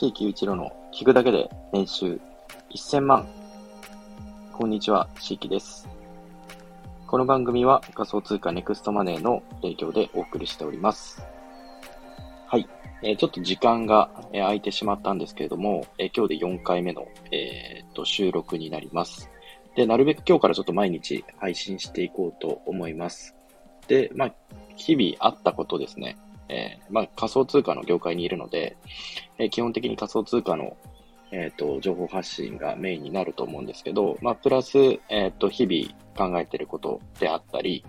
[0.00, 2.20] 地域一路の聞くだけで年収
[2.74, 3.28] 1000万。
[4.50, 5.90] こんにちは、地域です。
[7.06, 11.22] この番組は仮想通貨ネクストマネーの提供でお送りしております。
[12.46, 12.66] はい。
[13.02, 19.30] えー、ちょっと時間が、えー、空いてしまったんですけれども、えー、今日で4回目の、えー、と収録になります。
[19.76, 23.36] で、なるべく今日からちょっと毎日配信していこうと思います。
[23.86, 24.34] で、まあ、
[24.76, 26.16] 日々あったことですね。
[26.50, 28.76] えー、まあ、仮想通貨の業界にいるので、
[29.38, 30.76] えー、基本的に仮想通貨の、
[31.30, 34.78] えっ、ー、と、情報発信がメインになると思うんですけど、まあ、プラス、
[35.08, 37.84] えっ、と、日々考えていることであったり、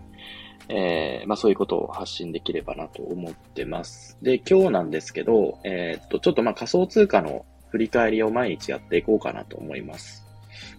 [0.70, 4.18] えまあ、そういうことを発信できればなと思ってます。
[4.22, 10.24] で、今日なんですけど、えっと、ちょっとまあ、仮想通貨の振り返りを毎日やっていこうかなと思います。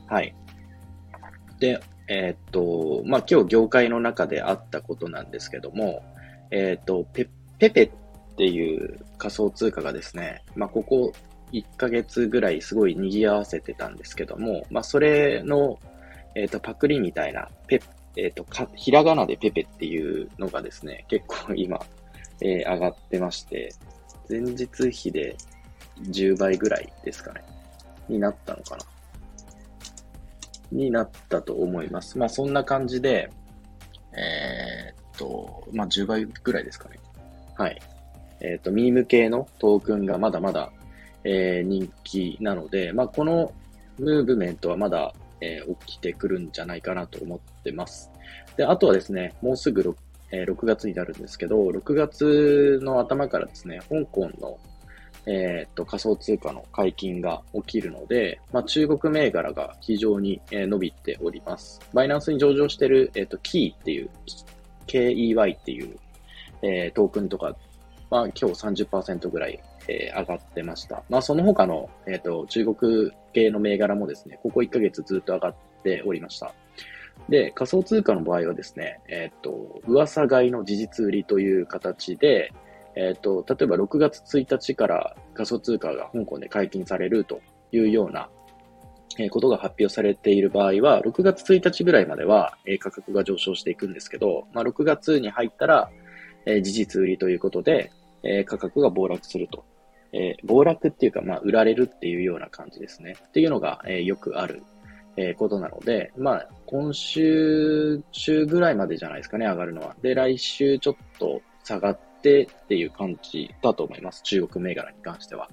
[0.06, 0.34] はい。
[1.58, 6.02] で、えっと、まあ、今日業界の中であったことなんですけども、
[6.50, 7.28] えっと、ペ
[7.62, 7.90] ペペっ
[8.36, 11.12] ていう仮想通貨がですね、まあ、ここ
[11.52, 15.78] 1ヶ月ぐらいすごい賑わせてたんですけども、まあ、それの、
[16.34, 17.80] えっ、ー、と、パクリみたいな、ペ
[18.16, 21.78] えっ、ー、とか、ひらがなでペペっていうのがですね、結構今、
[22.40, 23.72] えー、上がってまして、
[24.28, 25.36] 前日比で
[26.00, 27.44] 10倍ぐらいですかね、
[28.08, 28.84] になったのかな。
[30.72, 32.18] になったと思います。
[32.18, 33.30] まあ、そんな感じで、
[34.14, 36.98] えー、っと、まあ、10倍ぐらいですかね。
[37.56, 37.80] はい。
[38.40, 40.72] えっ、ー、と、ミーム系のトークンがまだまだ、
[41.24, 43.52] えー、人気なので、まあ、この
[43.98, 48.10] ムーブメントはまだ、えー、起きてくるんじゃないかなと思ってます。
[48.56, 49.94] で、あとはですね、もうすぐ 6,、
[50.32, 54.58] えー、6月になるんですけど、6月の頭からですね、香港の、
[55.26, 61.80] えっ、と、仮想通貨の解禁が起きるので、まあ、中国銘柄が非常に、え伸びております。
[61.92, 64.10] バイナンスに上場してる、えっ、と、キーっていう、
[64.88, 65.96] KEY っていう
[66.62, 67.56] えー、トークンとか
[68.10, 71.02] は今日30%ぐらい、えー、上がってました。
[71.08, 76.54] まあその他の、えっ、ー、と、中国系の銘柄もですね、ここ1ヶ月ずっと上がっておりました。
[77.28, 82.52] で、仮想通貨の場合はですね、えっ、ー、と、噂買いの事実売りという形で、
[82.94, 88.28] えっ、と、例えば6月1日から仮想通貨が香港で解禁されるというような、
[89.18, 95.90] えことが発表されている場合は、6月1日ぐらいまでは、え価格が上昇していくんですけど、まあ、6月に入ったら、
[96.46, 97.90] えー、事実売りということで、
[98.22, 99.64] えー、価格が暴落すると。
[100.12, 103.16] えー、暴落っていうか、まあ、売られるっていうような感じですね。
[103.28, 104.62] っていうのが、えー、よくある、
[105.16, 109.96] えー、ことなので、まあ、今週中ぐらいまでじゃないですかね、上がるのは。
[110.02, 114.22] で、来週ちょっと下がってっていう感じだと思います。
[114.22, 115.48] 中国銘柄に関しては。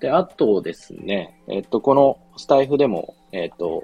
[0.00, 3.82] で、あとですね、えっと、このスタイフでも、えっと、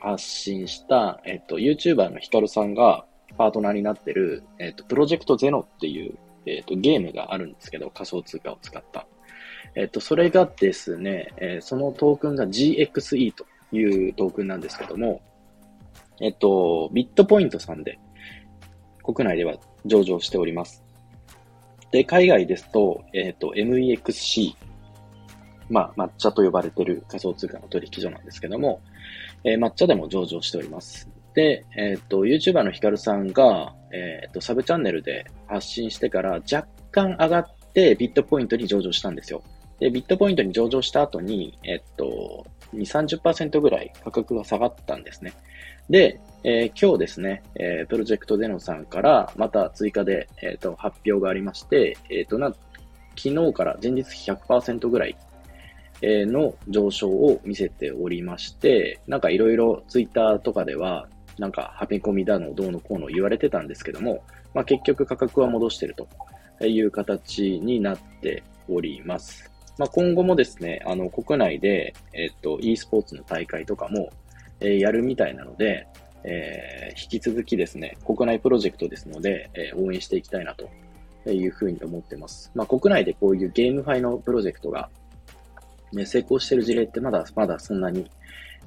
[0.00, 3.06] 発信した、えっと、YouTuber のヒカルさんが、
[3.36, 9.06] パートナーになってる、えっ、ー、と、プロジェクトゼノっていう、えっ、ー、と、ゲームがあるんですけど、仮想通貨を使った。
[9.74, 15.20] えっ、と、それがですね、えそのトークンが GXE というトークンなんですけども、
[16.20, 17.98] えっと、ビットポイントさんで、
[19.02, 19.54] 国内では
[19.84, 20.82] 上場しております。
[21.92, 24.56] で、海外ですと、えっ、と、MEXC、
[25.68, 28.80] まあ、抹茶と呼ばれてる仮想通貨の取引所なんですけども、
[29.44, 31.08] えー、抹茶でも上場しております。
[31.36, 39.42] で、えっ、ー、と、YouTuber のヒカルさんが、えっ、ー、と、サブチャンネルで発信してから若干上がってビットポイントに上場したんですよ。
[39.78, 45.34] で、ビットポイントに上場した後に、えっ、ー、と、2、30%ぐらい価格が下がったんですね。
[45.90, 52.54] で、えー、今日ですね、えー、プロジェクトゼノさんからまた追加で、えっ、と、発表がありまして、えっ、と、な、
[53.14, 55.16] 昨日から前日100%ぐらい
[56.00, 61.08] の上昇を見せておりまして、なんかいろいろツイッターとかでは、
[61.38, 64.22] なんか、はめ込みだの、どうのこうの言われてたんですけども、
[64.54, 66.08] まあ、結局価格は戻してると
[66.66, 69.50] いう形になっております。
[69.78, 74.10] まあ、今後もですね、あの、国内で、えっと、e スポーツの大会とかも、
[74.60, 75.86] えー、やるみたいなので、
[76.24, 80.68] えー、引き続きですね、国内プロジェクトですので、えー、応援していきたいなと
[81.30, 82.50] いうふうに思ってます。
[82.54, 84.88] まあ、国内でこういうゲームファイのプロジェクトが、
[85.92, 88.10] ね、成功してる事例ってまだまだそんなに、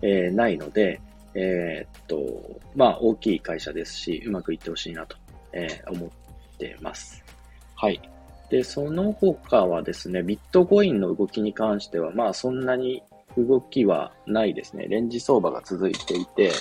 [0.02, 1.02] えー、ないので、
[1.36, 5.16] えー、っと、まあ、大きい会社ですし、うまくいってほしいなと、
[5.54, 6.10] えー、思っ
[6.58, 7.24] てます。
[7.76, 8.02] はい。
[8.50, 13.04] で、その他はですね、ビットコインの動きに関しては、まあ、そんなに
[13.38, 14.88] 動きはないですね。
[14.88, 16.52] レンジ相場が続いていて、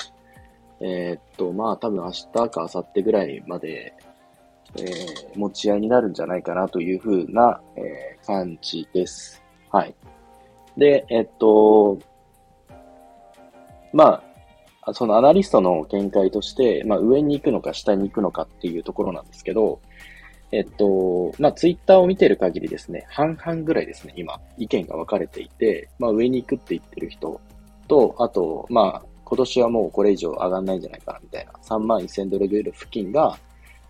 [0.81, 3.95] えー、っと、まあ、多分明日か明後日ぐらいまで、
[4.77, 9.43] えー、持ち合いになるんじゃないかなというふうな、えー、感じです。
[9.71, 9.95] はい。
[10.77, 11.99] で、えっと、
[13.93, 14.23] まあ、
[14.95, 19.81] そのアナリストの見解として、まあ、上に行くのか下に行くのかっていうところなんですけど、
[20.51, 27.41] えっと、まあ、ツイッターを見てる限りですね、半々ぐらいですね、今、意見が分かれていて、まあ、上に行くって言ってる人
[27.87, 33.39] と、あと、まあ、今年はもうこれ以上上がんないんじゃないかな、みたいな、3万1000ドルぐらい付近が、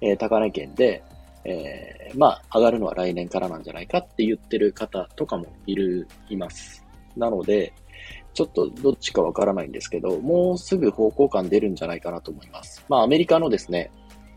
[0.01, 1.03] えー、高値圏で、
[1.45, 6.85] えー、まあ、上がるのは来年からなんじゃないかって言ってる方とかもいる、います。
[7.17, 7.73] なので、
[8.35, 12.85] ちょっとどっちかわからないんですけど、もうすぐ方向感出るんじゃないかなと思います。
[12.89, 13.91] まあ、アメリカのですね、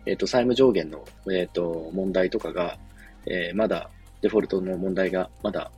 [0.05, 2.77] えっ、ー、と、債務上限の、えっ、ー、と、問題とかが、
[3.27, 3.89] えー、まだ、
[4.21, 5.71] デフォルトの問題がまだ、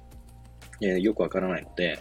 [0.82, 2.00] えよくわからないので、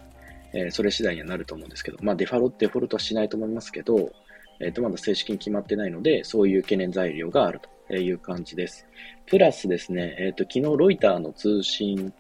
[0.53, 4.13] えそれ次第にはなると思うんですけど、まあ、デファル、デフォルトはしないと思いますけど、
[4.61, 8.87] えっ、と、まだ正式に決まってないので、そういう懸念材料があるという感じです。
[9.27, 12.13] プラスですね、えっ、と、昨日ロイターの通信、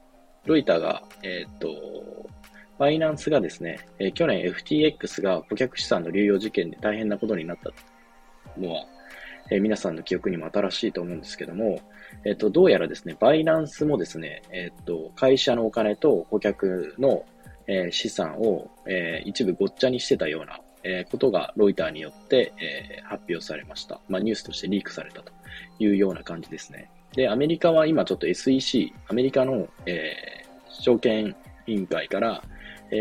[0.44, 1.68] ロイターが、えっ、と、
[2.82, 7.70] バイナンスがですね、え去年 FTX が顧客資産の流用事件で大変なことになった
[8.60, 8.86] のは、
[9.52, 11.78] え皆さんの記憶にも新しいと思うんですけども、
[12.24, 17.24] えっ、と、どうやらですね、バイナンスもですね、えっ、と、会社のお金と顧客の、
[17.68, 24.00] え資産を、え一部ごっちゃにしてたような、えことがロイターによって、え発表されました。
[24.08, 25.32] まあ、ニュースとしてリークされたと
[25.78, 26.90] いうような感じですね。
[27.14, 30.16] で、アメリカは今ちょっと SEC、アメリカの、え
[30.68, 31.36] 証券
[31.68, 32.42] 委員会から、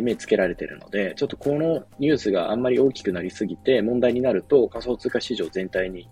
[0.01, 6.07] 目つけられてるので、ちょっとこのニュースがあんまり大きくなりすぎて問題になると仮想通貨市場全体に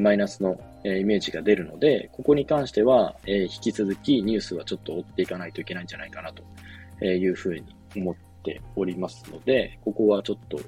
[0.00, 7.64] マイナスの、イメージが出るので、ここに関しては、引き続きニュースはちょっと追っていかないといけないんじゃないかなというふうに
[7.96, 10.60] 思っておりますので、ここはちょっと、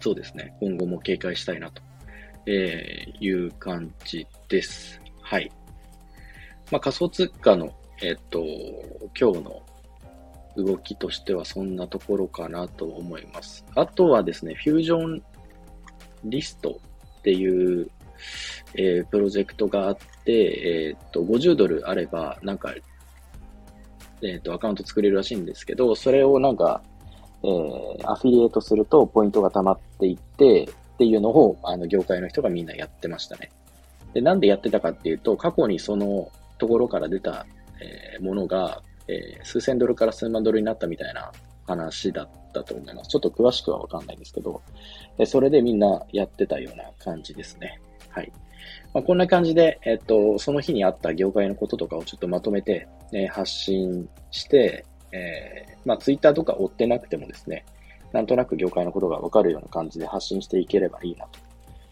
[0.00, 1.82] そうですね、今後も警戒したいなと、
[2.48, 5.00] いう感じです。
[5.20, 5.50] はい。
[6.70, 7.72] まあ、仮想通貨の、
[8.02, 8.44] えっ、と、
[9.18, 9.62] 今日の
[10.56, 13.64] 動きとしてはそんなところかなと思います。
[13.74, 15.22] あとはですね、フュージョン
[16.24, 16.80] リスト
[17.18, 17.90] っていう、
[18.74, 20.32] えー、プロジェクトがあって、
[20.88, 22.74] えっ、と、50ドルあれば、なんか、
[24.22, 26.82] えっ、と、アカウント作れるらしいんですけど、それをなんか、
[27.42, 33.50] えー、アフィリエイトするとポイントが溜まっていって、っていうのを、あの、業界の人がみんなやってましたね。
[34.14, 37.46] で、なんでやってたかっていうと、過去にそのところから出た、
[37.80, 41.32] えー、ものが、えー、数千ドルから数万ドルになったみたいな
[41.66, 43.10] 話だったと思います。
[43.10, 44.62] ちょっと詳しくはわかんないんですけど、
[45.18, 47.80] えそれでみんなやってたような感じですね。
[48.10, 48.32] はい。
[48.92, 57.64] まあ、こんな感じで、えっと、その日にあった業界のこととかをちょっとまとめて、ね、発信して、えー、まあ、ツイッターとか追ってなくてもですね、
[58.12, 61.40] なんとなく業界のことがわかるような感じで発信していければいいなと、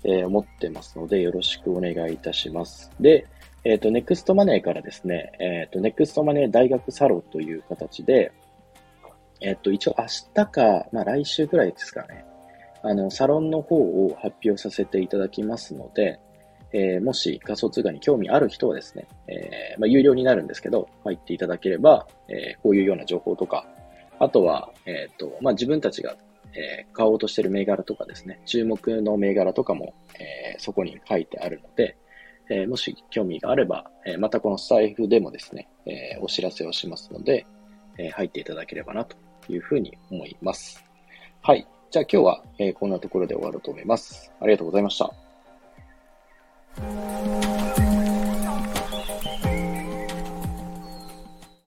[0.05, 2.91] え、思ってますので、よろしくお願いいたします。
[3.01, 3.27] で、
[3.65, 8.33] えっ、ー、と、ネクストマネーからですね、えっ、と、ネクストマネー大学サロンという形で、
[9.41, 12.25] えっ、と、一応明日か、まあ来週くらいですかね、
[12.83, 16.21] あの、サロンの方を発表させていただきますので、
[16.75, 23.67] えー、もし仮想通貨に興味ある人はですね、えー、まあ、有料になるんですけど、入っていただければ、えー、こういうような情報とか、
[24.19, 26.17] あとは、えっ、と、まあ、自分たちが、
[26.57, 31.97] え買おうとしている銘柄とかですね、注目の銘柄とかも、えそこに書いてあるので、
[32.51, 37.47] えもし興味があれば、えまたこのスタイフでもですね、えお知らせをしますので、
[37.99, 39.17] え入っていただければなと
[39.49, 40.85] いうふうに思います。
[41.43, 41.67] はい。
[41.91, 44.33] じゃあ今日は、えー、こんなところで終わろうと思います。
[44.41, 45.15] ありがとうございました。